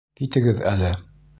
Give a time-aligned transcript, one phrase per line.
[0.19, 0.91] Китегеҙ әле!